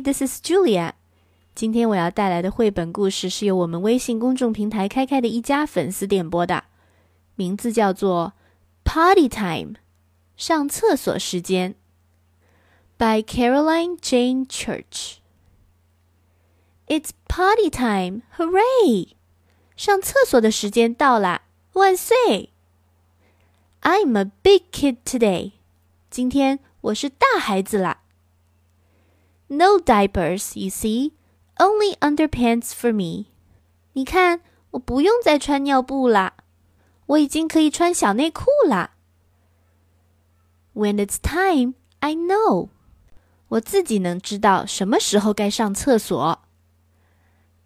[0.00, 0.62] This is Julia.
[0.62, 0.92] Julia。
[1.54, 6.64] 今天我要带来的绘本故事是由我们微信公众平台开开的一家粉丝点播的，
[7.34, 8.34] 名字叫做
[8.86, 9.72] 《Potty Time》，
[10.36, 11.74] 上厕所时间。
[12.98, 15.16] By Caroline Jayne Church.
[16.86, 18.20] It's potty time!
[18.36, 19.14] Hooray!
[19.76, 21.42] 上厕所的时间到了，
[21.72, 22.50] 万岁
[23.80, 25.52] ！I'm a big kid today.
[26.10, 28.00] 今天我是大孩子了。
[29.47, 31.13] No diapers, you see,
[31.57, 33.27] only underpants for me.
[33.93, 34.41] 你看，
[34.71, 36.33] 我不用再穿尿布啦，
[37.07, 38.95] 我已经可以穿小内裤啦。
[40.73, 42.69] When it's time, I know.
[43.49, 46.41] 我自己能知道什么时候该上厕所。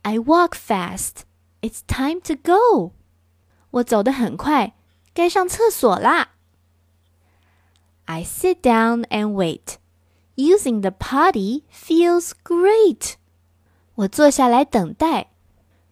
[0.02, 1.22] I walk fast.
[1.62, 2.94] It's time to go.
[3.70, 4.74] 我走得很快，
[5.14, 6.30] 该上厕所啦。
[8.06, 9.76] I sit down and wait.
[10.41, 13.17] Using the potty feels great.
[13.95, 15.33] 我坐下来等待，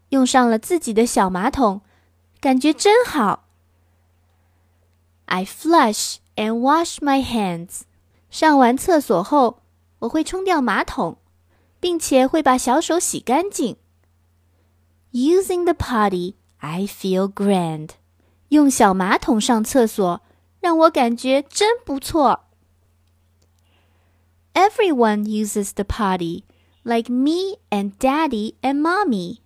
[0.08, 1.82] 用上了自己的小马桶，
[2.40, 3.44] 感觉真好。
[5.27, 7.82] I flush and wash my hands.
[8.30, 9.60] 上完厕所后，
[9.98, 11.18] 我会冲掉马桶，
[11.78, 13.77] 并且会把小手洗干净。
[15.12, 17.90] Using the potty, I feel grand.
[18.48, 20.22] 用小马桶上厕所，
[20.60, 22.47] 让我感觉真不错。
[24.58, 26.44] Everyone uses the potty,
[26.83, 29.39] like me and Daddy and Mommy.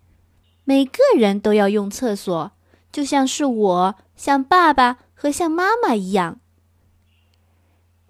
[0.64, 2.52] 每个人都要用厕所，
[2.92, 6.40] 就像是我、像爸爸和像妈妈一样。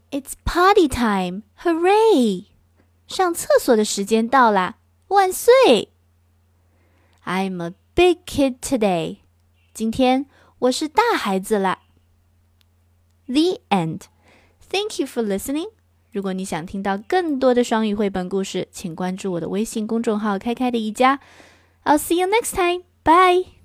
[0.09, 1.43] It's party time!
[1.61, 2.45] Hooray!
[3.07, 4.77] 上厕所的时间到啦！
[5.09, 5.89] 万岁！
[7.25, 9.17] I'm a big kid today.
[9.73, 10.27] 今天
[10.59, 11.79] 我是大孩子了。
[13.27, 14.03] The end.
[14.69, 15.69] Thank you for listening.
[16.12, 21.18] 如果你想听到更多的双语绘本故事，请关注我的微信公众号“开开的一家”。
[21.84, 22.82] I'll see you next time.
[23.02, 23.61] Bye.